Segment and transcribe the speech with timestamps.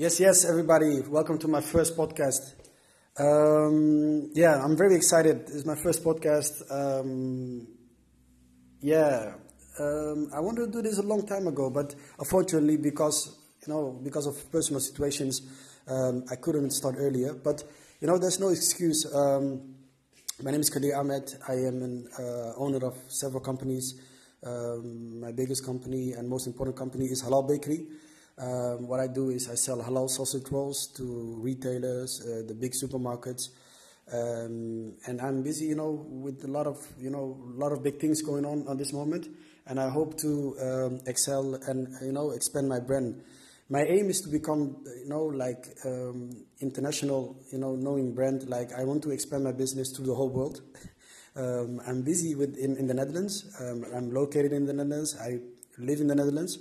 [0.00, 1.00] Yes, yes, everybody.
[1.00, 2.54] Welcome to my first podcast.
[3.18, 5.50] Um, yeah, I'm very excited.
[5.52, 6.52] It's my first podcast.
[6.70, 7.66] Um,
[8.80, 9.34] yeah,
[9.80, 14.00] um, I wanted to do this a long time ago, but unfortunately, because you know,
[14.04, 15.42] because of personal situations,
[15.88, 17.34] um, I couldn't start earlier.
[17.34, 17.64] But
[18.00, 19.04] you know, there's no excuse.
[19.12, 19.74] Um,
[20.40, 21.34] my name is Kadir Ahmed.
[21.48, 24.00] I am an uh, owner of several companies.
[24.46, 27.88] Um, my biggest company and most important company is Halal Bakery.
[28.40, 32.72] Um, what I do is I sell halal sausage rolls to retailers, uh, the big
[32.72, 33.48] supermarkets,
[34.12, 37.82] um, and I'm busy, you know, with a lot of, you know, a lot of
[37.82, 39.26] big things going on at this moment,
[39.66, 43.22] and I hope to um, excel and, you know, expand my brand.
[43.70, 48.48] My aim is to become, you know, like um, international, you know, knowing brand.
[48.48, 50.60] Like I want to expand my business to the whole world.
[51.36, 53.48] Um, I'm busy with in, in the Netherlands.
[53.60, 55.16] Um, I'm located in the Netherlands.
[55.20, 55.38] I
[55.78, 56.58] live in the Netherlands.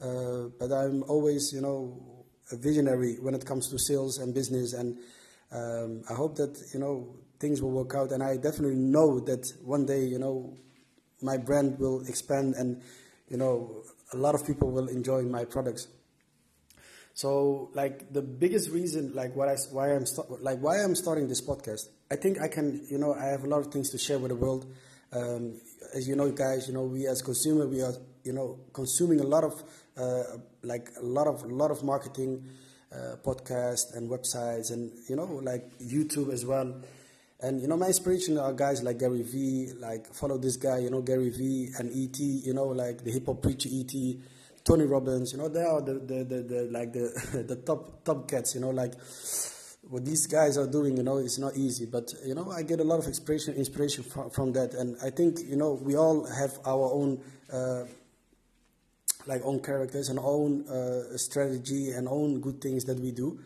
[0.00, 4.72] Uh, but I'm always, you know, a visionary when it comes to sales and business,
[4.72, 4.98] and
[5.52, 8.12] um, I hope that you know things will work out.
[8.12, 10.56] And I definitely know that one day, you know,
[11.22, 12.82] my brand will expand, and
[13.28, 15.88] you know, a lot of people will enjoy my products.
[17.14, 20.04] So, like the biggest reason, like what I, why I'm
[20.40, 23.48] like why I'm starting this podcast, I think I can, you know, I have a
[23.48, 24.66] lot of things to share with the world.
[25.12, 25.58] Um,
[25.94, 29.26] as you know, guys, you know, we as consumer, we are, you know, consuming a
[29.26, 29.62] lot of
[29.96, 30.22] uh,
[30.62, 32.44] like a lot of a lot of marketing
[32.92, 36.74] uh, podcasts and websites and you know like YouTube as well.
[37.40, 40.90] And you know my inspiration are guys like Gary Vee, like follow this guy, you
[40.90, 43.92] know Gary Vee and ET, you know like the hip hop preacher ET,
[44.64, 48.28] Tony Robbins, you know they are the the, the, the like the the top top
[48.28, 48.92] cats, you know like
[49.88, 51.86] what these guys are doing, you know, it's not easy.
[51.86, 55.10] But you know, I get a lot of inspiration inspiration from, from that, and I
[55.10, 57.20] think you know we all have our own
[57.52, 57.84] uh,
[59.26, 63.38] like own characters and own uh, strategy and own good things that we do.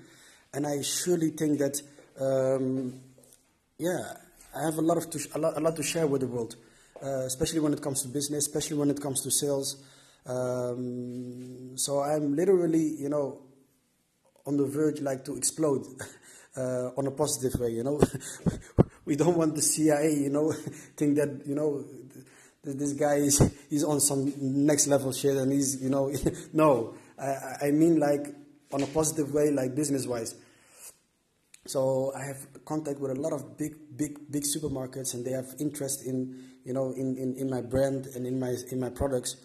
[0.52, 1.80] And I surely think that,
[2.18, 3.00] um,
[3.78, 4.14] yeah,
[4.54, 6.56] I have a lot of to a, lot, a lot to share with the world,
[7.02, 9.82] uh, especially when it comes to business, especially when it comes to sales.
[10.26, 13.40] Um, so I'm literally, you know,
[14.50, 15.86] on the verge, like to explode
[16.56, 17.70] uh, on a positive way.
[17.70, 18.00] You know,
[19.04, 20.52] we don't want the CIA, you know,
[20.96, 21.84] think that you know
[22.62, 23.38] this guy is
[23.70, 26.12] he's on some next level shit and he's you know
[26.52, 26.94] no.
[27.18, 28.26] I, I mean like
[28.72, 30.34] on a positive way like business wise
[31.66, 35.46] so i have contact with a lot of big big big supermarkets and they have
[35.58, 39.36] interest in you know in, in, in my brand and in my in my products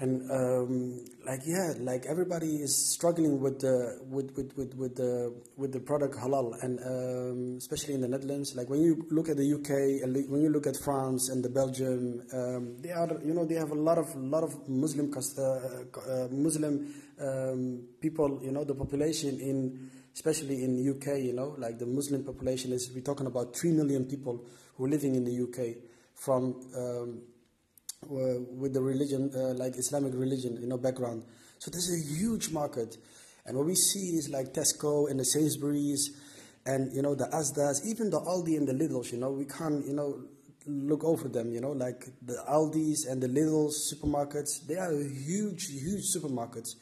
[0.00, 5.34] and um, like yeah, like everybody is struggling with the with with with with the
[5.58, 8.54] with the product halal, and um, especially in the Netherlands.
[8.56, 10.00] Like when you look at the UK
[10.30, 13.72] when you look at France and the Belgium, um, they are you know they have
[13.72, 18.40] a lot of lot of Muslim uh, uh, Muslim um, people.
[18.42, 21.18] You know the population in especially in UK.
[21.18, 24.46] You know like the Muslim population is we're talking about three million people
[24.76, 25.76] who are living in the UK
[26.14, 27.20] from um,
[28.02, 31.22] uh, with the religion, uh, like Islamic religion, you know, background.
[31.58, 32.96] So there's a huge market.
[33.44, 36.16] And what we see is like Tesco and the Sainsbury's
[36.64, 39.84] and, you know, the Asda's, even the Aldi and the Lidl's, you know, we can't,
[39.86, 40.22] you know,
[40.66, 45.66] look over them, you know, like the Aldi's and the Lidl's supermarkets, they are huge,
[45.68, 46.76] huge supermarkets.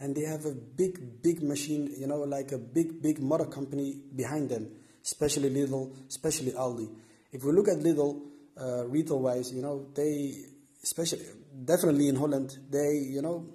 [0.00, 4.00] And they have a big, big machine, you know, like a big, big mother company
[4.14, 4.68] behind them,
[5.04, 6.88] especially Lidl, especially Aldi.
[7.32, 8.22] If we look at Lidl,
[8.60, 10.34] uh, retail wise, you know, they
[10.84, 11.24] especially
[11.64, 13.46] definitely in Holland, they you know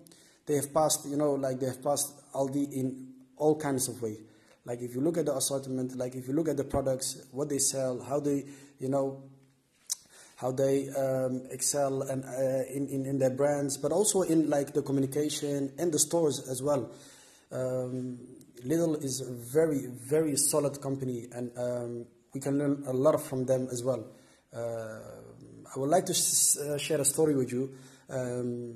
[0.47, 4.19] they have passed you know like they have passed Aldi in all kinds of ways.
[4.65, 7.49] Like if you look at the assortment, like if you look at the products, what
[7.49, 8.45] they sell, how they
[8.79, 9.23] you know
[10.37, 14.73] how they um, excel and uh, in, in, in their brands, but also in like
[14.73, 16.89] the communication and the stores as well.
[17.51, 18.19] Um,
[18.65, 23.45] Lidl is a very very solid company, and um, we can learn a lot from
[23.45, 24.05] them as well.
[24.53, 25.18] Uh,
[25.75, 27.75] I would like to uh, share a story with you.
[28.09, 28.73] Um,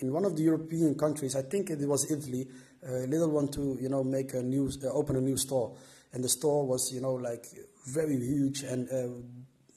[0.00, 2.48] in one of the European countries, I think it was Italy,
[2.84, 5.76] uh, Lidl want to you know make a new uh, open a new store,
[6.12, 7.46] and the store was you know like
[7.86, 9.22] very huge, and uh,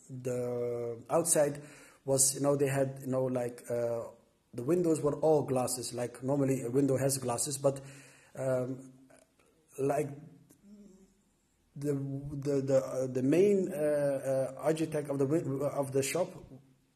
[0.10, 1.62] the outside
[2.04, 4.02] was you know they had you know like uh,
[4.56, 7.80] the windows were all glasses, like normally a window has glasses, but
[8.40, 8.80] um,
[9.78, 10.10] like
[11.76, 15.26] the the the, uh, the main uh, uh, architect of the
[15.76, 16.30] of the shop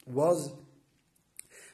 [0.10, 0.52] was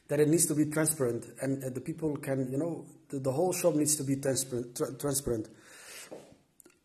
[0.08, 3.54] that it needs to be transparent and the people can you know the, the, whole
[3.54, 5.48] shop needs to be transparent tra transparent.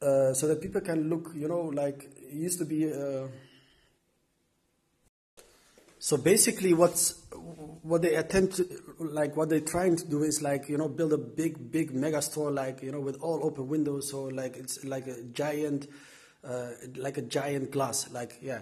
[0.03, 3.27] Uh, so that people can look you know like it used to be uh,
[6.03, 7.23] So basically, what's
[7.83, 8.67] what they attempt to,
[8.99, 12.23] like what they're trying to do is like you know build a big big mega
[12.23, 15.89] store like you know with all open windows so like it's like a giant
[16.43, 18.61] uh, like a giant glass like yeah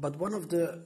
[0.00, 0.84] but one of the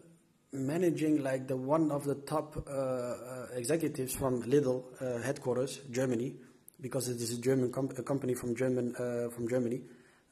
[0.52, 6.34] managing like the one of the top uh, uh, executives from Lidl uh, headquarters Germany
[6.80, 9.82] because it is a German com- a company from German uh, from Germany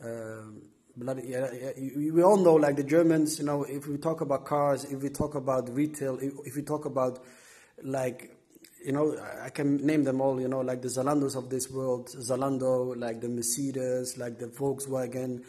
[0.03, 0.62] um,
[0.97, 4.44] bloody, yeah, yeah, we all know like the Germans, you know, if we talk about
[4.44, 7.25] cars, if we talk about retail, if, if we talk about
[7.82, 8.37] like,
[8.85, 12.09] you know, I can name them all, you know, like the Zalandos of this world,
[12.09, 15.44] Zalando, like the Mercedes, like the Volkswagen.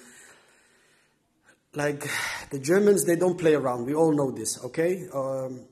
[1.73, 2.09] Like
[2.49, 3.85] the Germans, they don't play around.
[3.85, 5.07] We all know this, okay?
[5.13, 5.65] Um,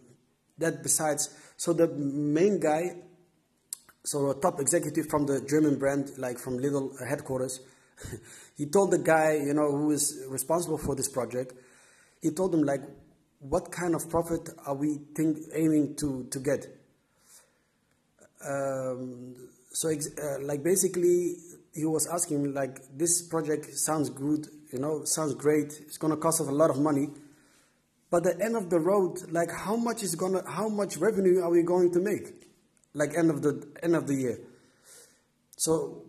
[0.57, 2.95] that besides, so the main guy,
[4.05, 7.59] so a top executive from the German brand, like from Lidl headquarters,
[8.57, 11.53] he told the guy, you know, who is responsible for this project,
[12.21, 12.81] he told him like,
[13.39, 16.67] what kind of profit are we think, aiming to, to get?
[18.45, 19.35] Um,
[19.71, 21.35] so, uh, like basically,
[21.74, 25.80] he was asking like, this project sounds good, you know, sounds great.
[25.81, 27.10] It's gonna cost us a lot of money,
[28.10, 31.51] but the end of the road, like, how much is gonna, how much revenue are
[31.51, 32.48] we going to make?
[32.94, 34.39] Like end of the end of the year.
[35.57, 36.06] So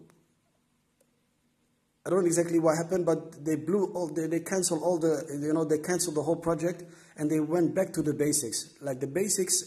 [2.06, 5.26] I don't know exactly what happened, but they blew all, they, they canceled all the,
[5.40, 6.84] you know, they canceled the whole project
[7.16, 8.74] and they went back to the basics.
[8.80, 9.62] Like the basics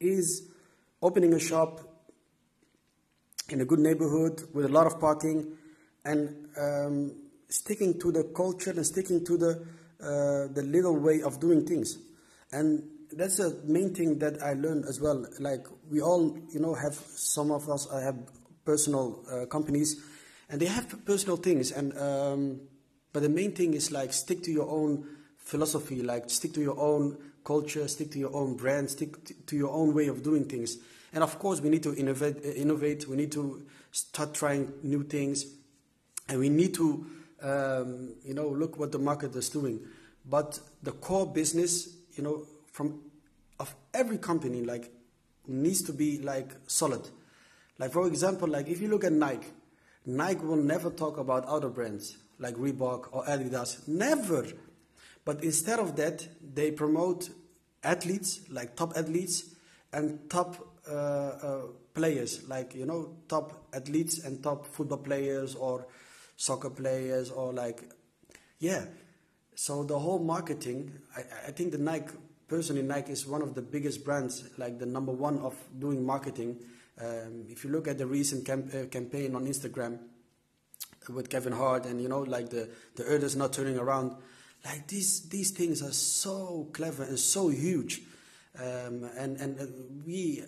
[0.00, 0.48] is
[1.02, 1.80] opening a shop
[3.48, 5.56] in a good neighborhood with a lot of parking
[6.04, 7.14] and um,
[7.48, 9.50] sticking to the culture and sticking to the,
[10.00, 11.98] uh, the Lidl way of doing things.
[12.52, 12.82] And
[13.12, 15.26] that's the main thing that I learned as well.
[15.38, 18.16] Like we all, you know, have, some of us i have
[18.64, 20.02] personal uh, companies
[20.48, 22.60] and they have personal things and um,
[23.12, 25.06] but the main thing is like stick to your own
[25.38, 29.70] philosophy like stick to your own culture stick to your own brand stick to your
[29.70, 30.78] own way of doing things
[31.14, 33.62] and of course we need to innovate innovate we need to
[33.92, 35.46] start trying new things
[36.28, 37.06] and we need to
[37.42, 39.80] um, you know look what the market is doing
[40.26, 43.00] but the core business you know from
[43.58, 44.90] of every company like
[45.46, 47.08] needs to be like solid
[47.78, 49.46] like for example like if you look at nike
[50.06, 53.86] Nike will never talk about other brands like Reebok or Adidas.
[53.88, 54.46] Never.
[55.24, 57.30] But instead of that, they promote
[57.82, 59.54] athletes, like top athletes,
[59.92, 60.73] and top uh, uh,
[61.94, 65.86] players, like, you know, top athletes and top football players or
[66.36, 67.82] soccer players or like,
[68.58, 68.84] yeah.
[69.54, 72.12] So the whole marketing, I, I think the Nike,
[72.48, 76.58] personally, Nike is one of the biggest brands, like the number one of doing marketing
[77.00, 79.98] um, if you look at the recent camp- uh, campaign on Instagram
[81.08, 84.14] with Kevin Hart and you know like the the earth is not turning around,
[84.64, 88.02] like these these things are so clever and so huge,
[88.58, 89.66] um, and and uh,
[90.06, 90.44] we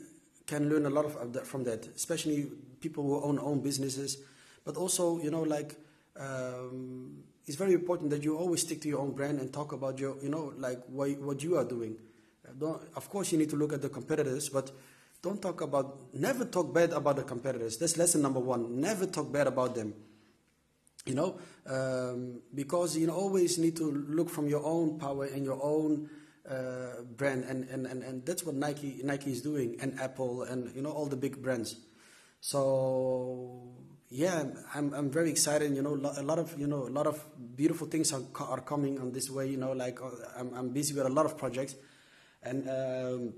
[0.46, 2.46] can learn a lot of that from that, especially
[2.80, 4.18] people who own own businesses,
[4.64, 5.76] but also you know like.
[6.18, 10.00] Um, it's very important that you always stick to your own brand and talk about
[10.00, 11.96] your, you know, like what, you are doing.
[12.58, 14.72] Don't, of course, you need to look at the competitors, but
[15.22, 17.76] don't talk about, never talk bad about the competitors.
[17.78, 18.80] That's lesson number one.
[18.80, 19.94] Never talk bad about them.
[21.04, 25.60] You know, um, because you always need to look from your own power and your
[25.62, 26.10] own
[26.48, 30.74] uh, brand, and, and, and, and that's what Nike Nike is doing, and Apple, and
[30.74, 31.76] you know all the big brands.
[32.40, 33.74] So
[34.08, 35.74] yeah, I'm I'm very excited.
[35.74, 37.22] You know, a lot of you know a lot of
[37.56, 39.48] beautiful things are, are coming on this way.
[39.48, 41.74] You know, like uh, I'm I'm busy with a lot of projects,
[42.42, 42.68] and.
[42.68, 43.34] Um,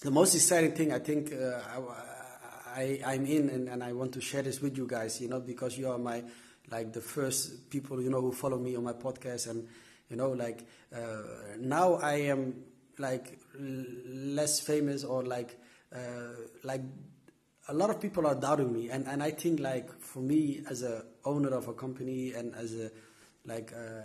[0.00, 1.60] the most exciting thing I think uh,
[2.76, 5.28] I, I, am in, and, and I want to share this with you guys, you
[5.28, 6.22] know, because you are my,
[6.70, 9.50] like the first people, you know, who follow me on my podcast.
[9.50, 9.66] And,
[10.08, 11.22] you know, like uh,
[11.58, 12.54] now I am
[12.98, 15.58] like less famous or like,
[15.94, 15.98] uh,
[16.64, 16.82] like
[17.68, 18.90] a lot of people are doubting me.
[18.90, 22.74] And, and I think like for me as a owner of a company and as
[22.74, 22.90] a,
[23.44, 24.02] like, uh,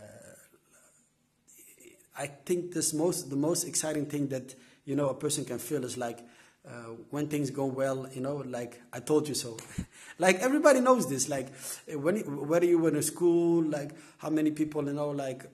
[2.17, 4.53] I think this most, the most exciting thing that,
[4.85, 6.19] you know, a person can feel is like
[6.67, 9.57] uh, when things go well, you know, like I told you so.
[10.19, 11.27] like everybody knows this.
[11.27, 11.47] Like
[11.87, 12.17] when
[12.47, 15.45] whether you were in school, like how many people, you know, like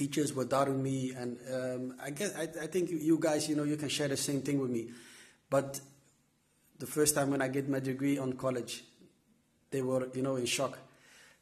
[0.00, 3.64] teachers were doubting me, and um, I guess I, I think you guys, you know,
[3.64, 4.88] you can share the same thing with me.
[5.50, 5.78] But
[6.78, 8.82] the first time when I get my degree on college,
[9.70, 10.78] they were, you know, in shock.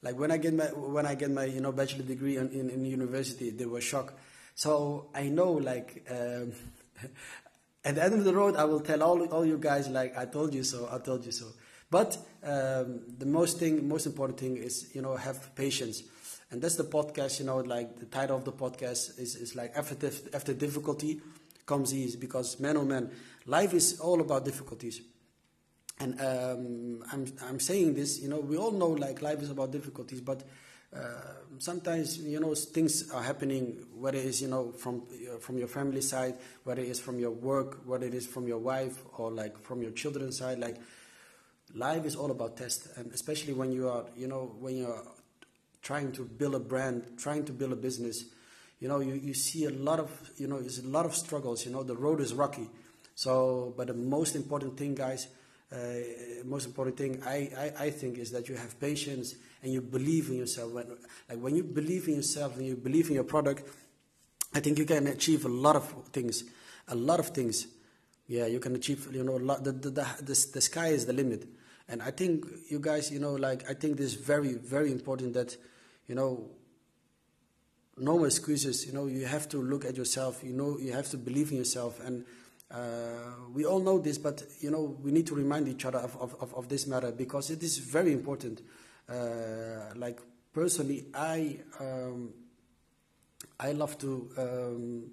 [0.02, 0.64] Like when I get my
[0.96, 4.18] when I get my you know bachelor degree in, in, in university, they were shocked.
[4.54, 6.04] So I know like.
[6.10, 6.52] Um,
[7.84, 10.26] at the end of the road, I will tell all, all you guys, like, I
[10.26, 11.46] told you so, I told you so.
[11.90, 16.02] But um, the most thing, most important thing is, you know, have patience.
[16.50, 17.40] And that's the podcast.
[17.40, 21.20] You know, like the title of the podcast is, is like after dif- after difficulty
[21.66, 23.10] comes ease because man oh man,
[23.46, 25.00] life is all about difficulties.
[26.00, 29.72] And um, I'm I'm saying this, you know, we all know like life is about
[29.72, 30.44] difficulties, but
[30.94, 31.00] uh,
[31.58, 35.68] sometimes you know things are happening whether it is you know from uh, from your
[35.68, 39.30] family side whether it is from your work whether it is from your wife or
[39.30, 40.76] like from your children's side like
[41.74, 45.02] life is all about test and especially when you are you know when you're
[45.88, 48.24] trying to build a brand trying to build a business
[48.80, 51.64] you know you, you see a lot of you know there's a lot of struggles
[51.64, 52.68] you know the road is rocky
[53.14, 55.28] so but the most important thing guys
[55.70, 55.76] uh,
[56.44, 60.28] most important thing I, I, I think is that you have patience and you believe
[60.30, 60.72] in yourself.
[60.72, 60.86] When,
[61.28, 63.68] like when you believe in yourself and you believe in your product,
[64.54, 66.44] I think you can achieve a lot of things.
[66.88, 67.66] A lot of things.
[68.28, 69.08] Yeah, you can achieve.
[69.12, 71.46] You know, lot, the, the, the, the, the sky is the limit.
[71.86, 75.34] And I think you guys, you know, like I think this is very, very important
[75.34, 75.56] that,
[76.08, 76.48] you know,
[77.96, 78.86] no excuses.
[78.86, 80.42] You know, you have to look at yourself.
[80.42, 82.00] You know, you have to believe in yourself.
[82.04, 82.24] And
[82.70, 86.16] uh, we all know this, but you know, we need to remind each other of,
[86.20, 88.62] of, of this matter because it is very important.
[89.08, 90.20] Uh, like
[90.52, 92.32] personally, I um,
[93.60, 95.10] I love to um,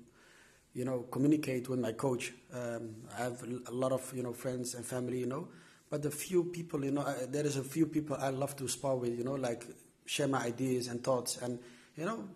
[0.73, 2.33] you know communicate with my coach.
[2.53, 5.47] Um, I have a lot of you know friends and family, you know,
[5.89, 8.67] but the few people, you know, I, there is a few people I love to
[8.67, 9.65] spar with, you know, like
[10.05, 11.59] share my ideas and thoughts, and
[11.95, 12.27] you know,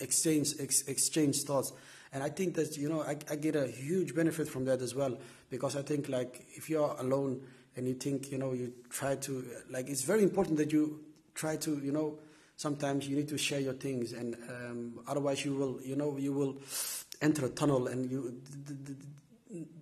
[0.00, 1.72] exchange ex- exchange thoughts.
[2.12, 4.94] And I think that you know I, I get a huge benefit from that as
[4.94, 5.16] well
[5.50, 7.42] because I think like if you're alone
[7.76, 11.00] and you think you know you try to like it's very important that you
[11.34, 12.18] try to you know
[12.56, 16.32] sometimes you need to share your things and um, otherwise you will you know you
[16.32, 16.56] will
[17.20, 18.96] enter a tunnel and you the, the,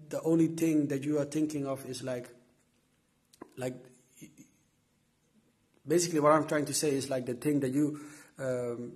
[0.08, 2.28] the, only thing that you are thinking of is like
[3.56, 3.74] like
[5.90, 8.00] basically what i'm trying to say is like the thing that you
[8.38, 8.92] um,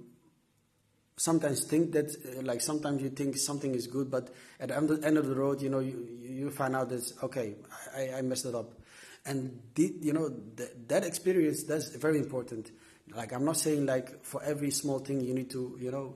[1.16, 5.18] sometimes think that uh, like sometimes you think something is good but at the end
[5.18, 7.54] of the road you know you, you find out that okay
[7.96, 8.72] I, I messed it up.
[9.26, 10.28] And the, you know
[10.88, 12.72] that experience that's very important.
[13.14, 16.14] Like i'm not saying like for every small thing you need to you know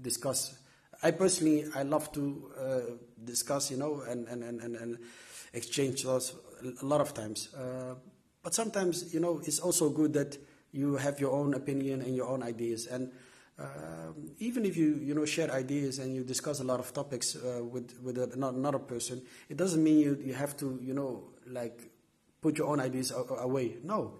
[0.00, 0.58] discuss.
[1.02, 2.80] I personally i love to uh,
[3.24, 4.98] discuss you know and, and, and, and,
[5.54, 6.34] exchange thoughts
[6.82, 7.54] a lot of times.
[7.54, 7.94] Uh,
[8.42, 10.38] but sometimes you know it's also good that
[10.72, 13.10] you have your own opinion and your own ideas and
[13.58, 17.34] um, even if you you know share ideas and you discuss a lot of topics
[17.34, 21.90] uh, with with another person, it doesn't mean you you have to you know like
[22.40, 23.76] put your own ideas away.
[23.82, 24.14] No.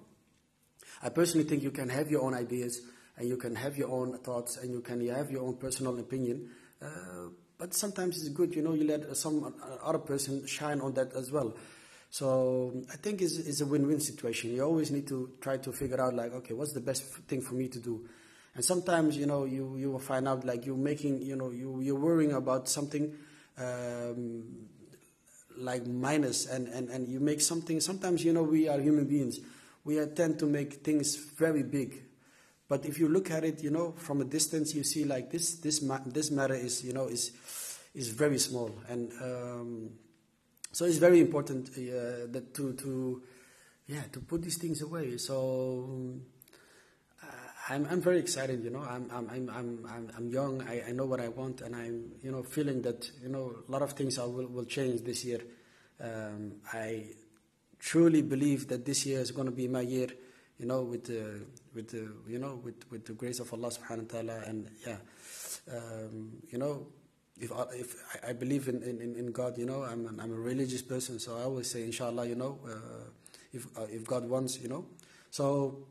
[1.00, 2.82] I personally think you can have your own ideas
[3.16, 6.50] and you can have your own thoughts and you can have your own personal opinion.
[6.82, 11.12] Uh, but sometimes it's good, you know, you let some other person shine on that
[11.12, 11.54] as well.
[12.10, 14.52] So I think it's, it's a win-win situation.
[14.52, 17.54] You always need to try to figure out like, okay, what's the best thing for
[17.54, 18.08] me to do?
[18.54, 21.80] And sometimes, you know, you, you will find out like you're making, you know, you,
[21.80, 23.14] you're worrying about something
[23.58, 24.44] um,
[25.58, 29.40] like minus and, and, and you make something sometimes you know we are human beings
[29.84, 32.04] we tend to make things very big
[32.68, 35.56] but if you look at it you know from a distance you see like this
[35.56, 37.32] this this matter is you know is
[37.94, 39.90] is very small and um,
[40.72, 43.22] so it's very important uh, that to to
[43.86, 46.18] yeah to put these things away so
[47.22, 47.26] uh,
[47.70, 48.80] I'm, I'm very excited, you know.
[48.80, 50.62] I'm, I'm, I'm, I'm, I'm young.
[50.62, 53.70] I, I know what I want, and I'm, you know, feeling that, you know, a
[53.70, 55.40] lot of things will, will change this year.
[56.00, 57.06] Um, I
[57.78, 60.08] truly believe that this year is going to be my year,
[60.58, 64.12] you know, with the, with the, you know, with, with the grace of Allah subhanahu
[64.12, 64.42] wa ta'ala.
[64.46, 64.96] And yeah,
[65.72, 66.86] um, you know,
[67.40, 70.82] if I, if I believe in, in, in God, you know, I'm, I'm a religious
[70.82, 73.10] person, so I always say, inshallah, you know, uh,
[73.52, 74.86] if, uh, if God wants, you know.
[75.30, 75.86] So,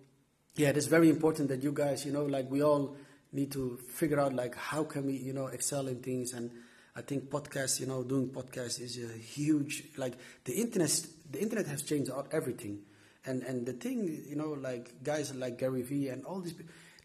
[0.56, 2.96] yeah, it's very important that you guys, you know, like we all
[3.32, 6.34] need to figure out like how can we, you know, excel in things.
[6.34, 6.52] And
[6.96, 10.14] I think podcasts, you know, doing podcasts is a huge like
[10.46, 10.90] the internet.
[11.30, 12.80] The internet has changed everything,
[13.26, 16.56] and and the thing, you know, like guys like Gary Vee and all these,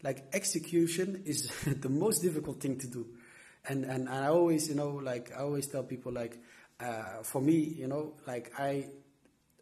[0.01, 3.05] like execution is the most difficult thing to do.
[3.67, 6.37] And, and and I always, you know, like I always tell people, like
[6.79, 8.87] uh, for me, you know, like I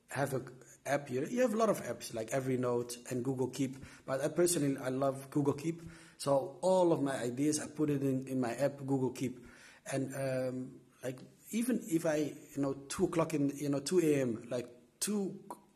[0.10, 0.42] have a
[0.86, 1.26] app here.
[1.28, 4.90] You have a lot of apps like Evernote and Google Keep, but I personally I
[4.90, 5.82] love Google Keep.
[6.18, 9.46] So all of my ideas I put it in, in my app Google Keep,
[9.92, 10.72] and um,
[11.04, 11.20] like
[11.52, 14.44] even if I you know two o'clock in you know two a.m.
[14.50, 14.68] like
[15.00, 15.36] two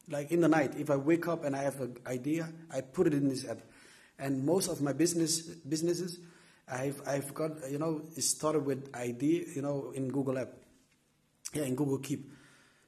[0.09, 3.07] like in the night if I wake up and I have an idea I put
[3.07, 3.61] it in this app,
[4.19, 6.19] and most of my business businesses
[6.67, 10.53] I've I've got you know it started with ID you know in Google app,
[11.53, 12.31] yeah in Google Keep.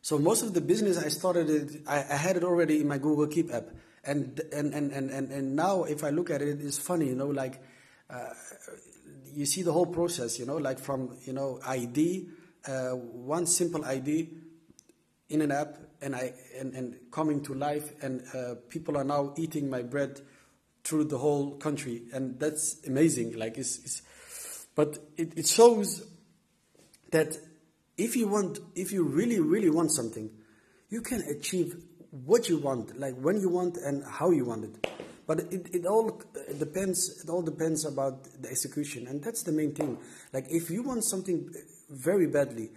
[0.01, 2.97] So most of the business I started, it, I, I, had it already in my
[2.97, 3.69] Google Keep app,
[4.03, 7.15] and and and and and, and now if I look at it, it's funny, you
[7.15, 7.61] know, like.
[8.09, 8.29] Uh,
[9.33, 12.27] you see the whole process, you know, like from you know ID,
[12.67, 14.29] uh, one simple ID
[15.29, 19.33] in an app, and I and, and coming to life, and uh, people are now
[19.37, 20.21] eating my bread
[20.87, 23.37] through the whole country, and that's amazing.
[23.37, 24.01] Like it's, it's
[24.73, 26.07] but it, it shows
[27.11, 27.35] that
[27.97, 30.29] if you want, if you really really want something,
[30.89, 31.75] you can achieve
[32.11, 34.87] what you want, like when you want and how you want it.
[35.25, 36.21] But it, it all
[36.57, 37.21] depends.
[37.21, 39.97] It all depends about the execution, and that's the main thing.
[40.31, 41.49] Like if you want something
[41.89, 42.69] very badly,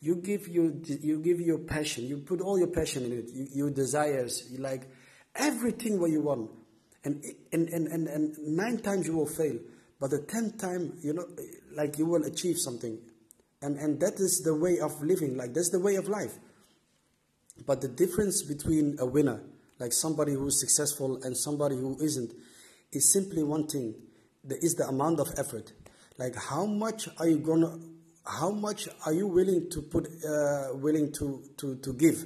[0.00, 2.06] you give your you give your passion.
[2.06, 3.28] You put all your passion in it.
[3.30, 4.48] You, your desires.
[4.50, 4.88] You like
[5.34, 6.50] everything what you want,
[7.52, 9.58] and and, and and nine times you will fail,
[10.00, 11.26] but the tenth time you know,
[11.74, 12.98] like you will achieve something,
[13.62, 15.36] and and that is the way of living.
[15.36, 16.38] Like that's the way of life.
[17.66, 19.40] But the difference between a winner
[19.78, 22.32] like somebody who's successful and somebody who isn't,
[22.92, 23.94] is simply one thing.
[24.44, 25.72] There is the amount of effort.
[26.18, 27.78] Like how much are you gonna,
[28.26, 32.24] how much are you willing to put, uh, willing to, to, to give?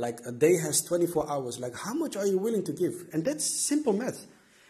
[0.00, 1.60] Like a day has 24 hours.
[1.60, 2.94] Like how much are you willing to give?
[3.12, 4.26] And that's simple math.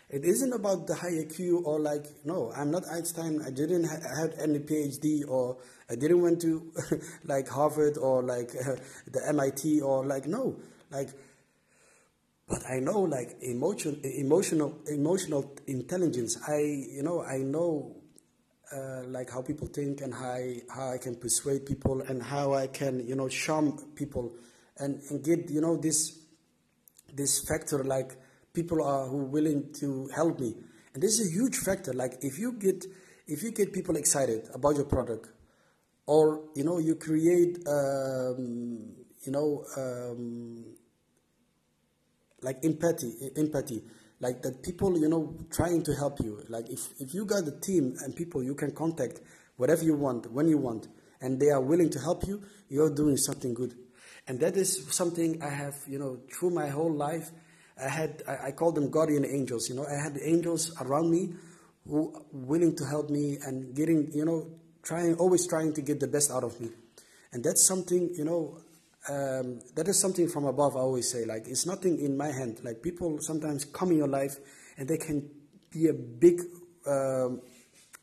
[0.08, 3.40] It isn't about the high IQ or like, no, I'm not Einstein.
[3.46, 5.58] I didn't ha- have any PhD or
[5.88, 6.72] I didn't went to
[7.24, 8.74] like Harvard or like uh,
[9.06, 10.56] the MIT or like, no,
[10.90, 11.10] like
[12.48, 16.36] but I know like emotion, emotional, emotional intelligence.
[16.48, 17.94] I, you know, I know
[18.72, 22.54] uh, like how people think and how I, how I can persuade people and how
[22.54, 24.32] I can, you know, charm people
[24.80, 26.18] and, and get, you know, this,
[27.14, 28.16] this factor like
[28.52, 30.54] people are who willing to help me.
[30.94, 31.92] And this is a huge factor.
[31.92, 32.84] Like if you get,
[33.26, 35.28] if you get people excited about your product
[36.06, 40.64] or, you know, you create, um, you know, um,
[42.42, 43.82] like empathy, empathy,
[44.18, 46.42] like that people, you know, trying to help you.
[46.48, 49.20] Like if, if you got a team and people you can contact
[49.56, 50.88] whatever you want, when you want,
[51.20, 53.74] and they are willing to help you, you're doing something good.
[54.30, 57.32] And that is something I have, you know, through my whole life.
[57.76, 59.68] I had, I, I call them guardian angels.
[59.68, 61.34] You know, I had angels around me
[61.84, 64.46] who willing to help me and getting, you know,
[64.84, 66.70] trying, always trying to get the best out of me.
[67.32, 68.58] And that's something, you know,
[69.08, 70.76] um, that is something from above.
[70.76, 72.60] I always say, like it's nothing in my hand.
[72.62, 74.36] Like people sometimes come in your life
[74.78, 75.28] and they can
[75.72, 76.40] be a big,
[76.86, 77.42] um,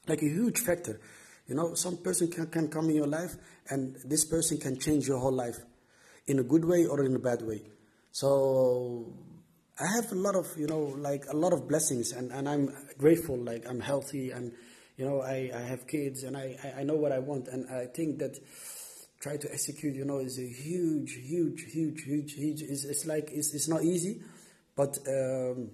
[0.10, 1.00] like a huge factor.
[1.48, 3.38] You know, some person can, can come in your life
[3.70, 5.60] and this person can change your whole life
[6.28, 7.62] in a good way or in a bad way.
[8.12, 9.14] So
[9.80, 12.74] I have a lot of, you know, like a lot of blessings and, and I'm
[12.98, 14.52] grateful, like I'm healthy and,
[14.98, 17.48] you know, I, I have kids and I, I know what I want.
[17.48, 18.38] And I think that
[19.20, 22.62] try to execute, you know, is a huge, huge, huge, huge, huge.
[22.62, 24.22] It's, it's like it's, it's not easy,
[24.76, 25.72] but um,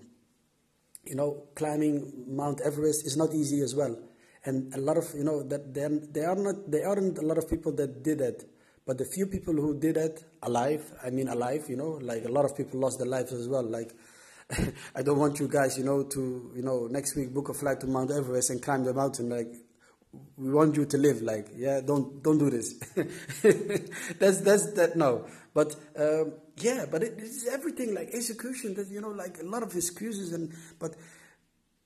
[1.05, 3.97] you know, climbing Mount Everest is not easy as well.
[4.45, 7.37] And a lot of you know that there there are not there aren't a lot
[7.37, 8.43] of people that did that,
[8.86, 12.32] but the few people who did it alive, I mean alive, you know, like a
[12.32, 13.63] lot of people lost their lives as well.
[13.63, 13.93] Like
[14.96, 17.80] I don't want you guys, you know, to you know next week book a flight
[17.82, 19.30] to Mount Everest and climb the mountain.
[19.30, 19.54] Like
[20.38, 22.74] we want you to live like yeah don't don't do this
[24.19, 29.02] that's that's that no but um, yeah but it, it's everything like execution that you
[29.02, 30.96] know like a lot of excuses and but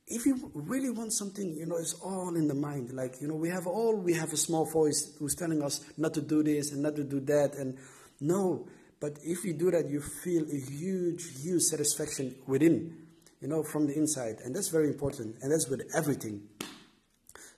[0.08, 2.94] if you really want something you know it's all in the mind.
[2.94, 6.14] Like you know we have all we have a small voice who's telling us not
[6.16, 7.78] to do this and not to do that and
[8.20, 8.68] no
[9.00, 13.08] but if you do that you feel a huge huge satisfaction within
[13.42, 14.38] you know from the inside.
[14.44, 16.42] And that's very important and that's with everything.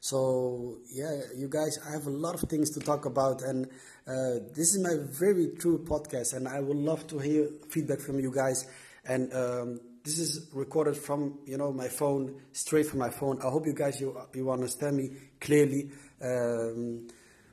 [0.01, 3.65] So yeah, you guys, I have a lot of things to talk about, and
[4.07, 8.19] uh, this is my very true podcast, and I would love to hear feedback from
[8.19, 8.65] you guys.
[9.05, 13.39] And um, this is recorded from you know my phone, straight from my phone.
[13.41, 15.91] I hope you guys you you understand me clearly
[16.21, 17.07] um,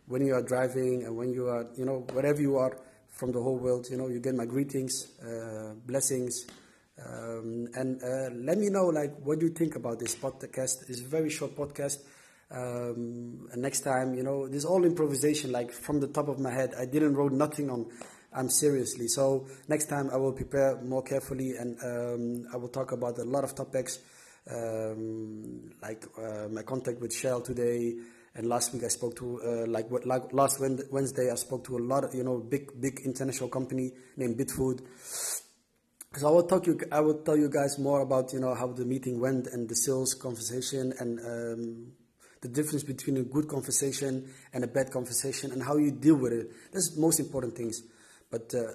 [0.06, 2.78] when you are driving and when you are you know wherever you are
[3.10, 3.88] from the whole world.
[3.90, 6.46] You know you get my greetings, uh, blessings.
[6.98, 10.88] Um, and uh, let me know like what do you think about this podcast.
[10.88, 11.98] It's a very short podcast.
[12.50, 16.72] Um, next time, you know, this all improvisation, like from the top of my head.
[16.78, 17.90] I didn't wrote nothing on.
[18.32, 19.08] I'm seriously.
[19.08, 23.24] So next time I will prepare more carefully, and um, I will talk about a
[23.24, 23.98] lot of topics,
[24.50, 27.94] um, like uh, my contact with Shell today.
[28.34, 31.78] And last week I spoke to, uh, like, what, like last Wednesday I spoke to
[31.78, 34.82] a lot of, you know, big, big international company named Bidfood.
[36.14, 38.66] So I will talk you, I will tell you guys more about, you know, how
[38.68, 41.92] the meeting went and the sales conversation and um,
[42.42, 46.34] the difference between a good conversation and a bad conversation and how you deal with
[46.34, 46.50] it.
[46.72, 47.82] That's the most important things.
[48.30, 48.72] But uh,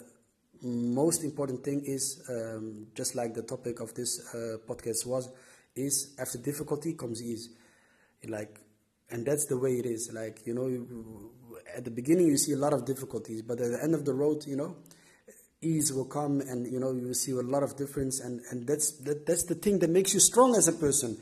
[0.63, 5.29] most important thing is um, just like the topic of this uh, podcast was
[5.75, 7.49] is after difficulty comes ease.
[8.27, 8.59] Like
[9.09, 10.11] and that's the way it is.
[10.13, 10.69] Like you know
[11.75, 14.13] at the beginning you see a lot of difficulties but at the end of the
[14.13, 14.75] road you know
[15.61, 18.19] ease will come and you know you will see a lot of difference.
[18.19, 21.17] And and that's that, that's the thing that makes you strong as a person.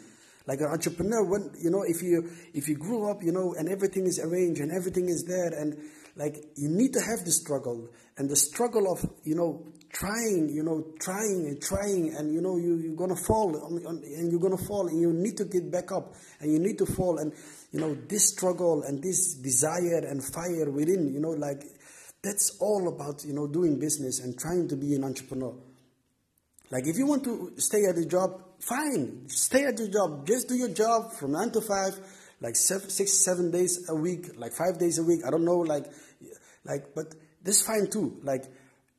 [0.48, 3.70] Like an entrepreneur when you know if you if you grew up you know and
[3.70, 5.78] everything is arranged and everything is there and
[6.20, 10.62] like you need to have the struggle and the struggle of you know trying you
[10.62, 14.42] know trying and trying and you know you, you're gonna fall on, on, and you're
[14.42, 17.32] gonna fall and you need to get back up and you need to fall and
[17.72, 21.64] you know this struggle and this desire and fire within you know like
[22.22, 25.56] that's all about you know doing business and trying to be an entrepreneur
[26.70, 30.50] like if you want to stay at a job fine stay at your job just
[30.50, 31.98] do your job from nine to five
[32.42, 35.22] like seven, six, seven days a week, like five days a week.
[35.26, 35.86] I don't know, like,
[36.66, 38.20] like, but this is fine too.
[38.24, 38.46] Like,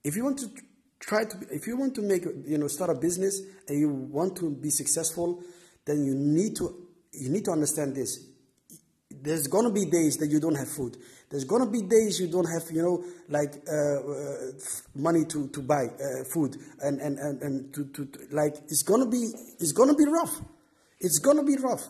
[0.05, 0.49] if you want to
[0.99, 4.37] try to, if you want to make, you know, start a business and you want
[4.37, 5.43] to be successful,
[5.85, 8.27] then you need to, you need to understand this.
[9.11, 10.97] There's gonna be days that you don't have food.
[11.29, 14.53] There's gonna be days you don't have, you know, like uh, uh,
[14.95, 18.83] money to to buy uh, food, and and and, and to, to, to like it's
[18.83, 20.41] gonna be it's gonna be rough.
[21.01, 21.89] It's gonna be rough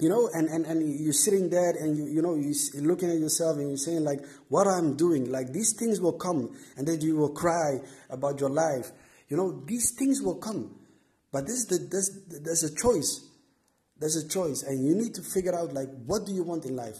[0.00, 3.18] you know and, and, and you're sitting there and you, you know you're looking at
[3.18, 7.00] yourself and you're saying like what i'm doing like these things will come and then
[7.00, 8.90] you will cry about your life.
[9.28, 10.76] You know these things will come.
[11.32, 13.26] But this is the, there's, there's a choice.
[13.98, 16.76] There's a choice and you need to figure out like what do you want in
[16.76, 16.98] life?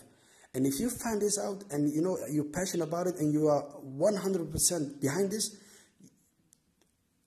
[0.55, 3.49] And if you find this out and you know you're passionate about it and you
[3.49, 5.57] are 100% behind this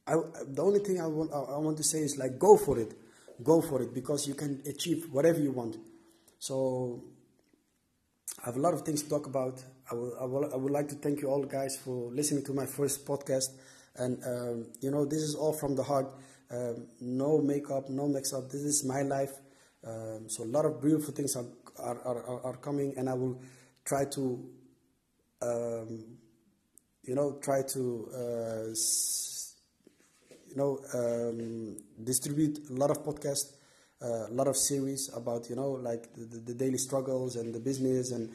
[0.08, 0.14] I,
[0.48, 2.94] the only thing I want, I want to say is like go for it
[3.44, 5.78] go for it because you can achieve whatever you want.
[6.40, 7.04] So
[8.42, 9.64] I have a lot of things to talk about.
[9.92, 12.54] I, will, I, will, I would like to thank you all guys for listening to
[12.54, 13.50] my first podcast.
[13.96, 16.08] And, um, you know, this is all from the heart.
[16.52, 18.50] Um, no makeup, no mix up.
[18.50, 19.32] This is my life.
[19.86, 21.46] Um, so a lot of beautiful things are,
[21.80, 23.42] are, are, are coming and I will
[23.84, 24.46] try to,
[25.42, 26.06] um,
[27.04, 28.74] you know, try to uh,
[30.56, 33.54] you know, um, distribute a lot of podcasts,
[34.02, 37.60] uh, a lot of series about, you know, like the, the, daily struggles and the
[37.60, 38.30] business and,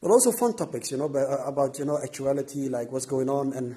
[0.00, 3.52] but also fun topics, you know, uh, about, you know, actuality, like what's going on.
[3.52, 3.76] And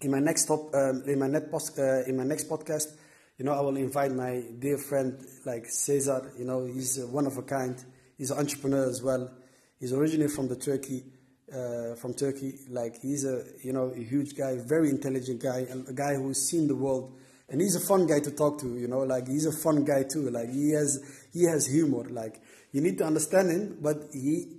[0.00, 2.96] in my next top, um, in my next post, uh, in my next podcast,
[3.36, 5.16] you know, I will invite my dear friend
[5.46, 6.32] like Cesar.
[6.36, 7.76] You know, he's one of a kind.
[8.16, 9.30] He's an entrepreneur as well.
[9.78, 11.04] He's originally from the Turkey
[11.52, 12.54] uh, from Turkey.
[12.68, 16.48] Like he's a you know a huge guy, very intelligent guy, and a guy who's
[16.48, 18.78] seen the world, and he's a fun guy to talk to.
[18.78, 20.30] You know, like he's a fun guy too.
[20.30, 21.00] Like he has
[21.32, 22.04] he has humor.
[22.08, 22.40] Like
[22.72, 24.58] you need to understand him, but he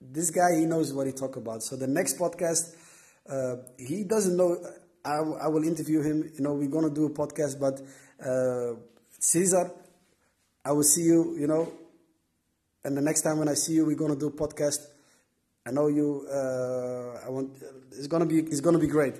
[0.00, 1.62] this guy he knows what he talk about.
[1.62, 2.74] So the next podcast,
[3.28, 4.56] uh, he doesn't know.
[5.04, 6.30] I, I will interview him.
[6.34, 7.80] You know, we're gonna do a podcast, but
[8.24, 8.78] uh,
[9.18, 9.70] Caesar,
[10.64, 11.36] I will see you.
[11.38, 11.72] You know,
[12.84, 14.78] and the next time when I see you, we're gonna do a podcast
[15.66, 16.26] I know you.
[16.30, 17.50] Uh, I want.
[17.92, 18.38] It's gonna be.
[18.40, 19.14] It's gonna be great.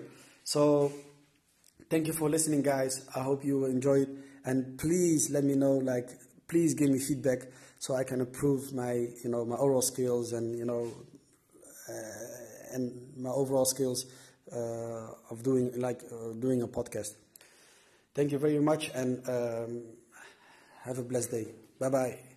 [0.45, 0.93] So,
[1.91, 3.07] thank you for listening, guys.
[3.15, 4.09] I hope you enjoyed,
[4.45, 5.73] and please let me know.
[5.73, 6.09] Like,
[6.49, 7.41] please give me feedback
[7.79, 10.91] so I can improve my, you know, my oral skills and you know,
[11.89, 14.07] uh, and my overall skills
[14.53, 17.15] uh, of doing like uh, doing a podcast.
[18.15, 19.83] Thank you very much, and um,
[20.85, 21.47] have a blessed day.
[21.79, 22.30] Bye bye.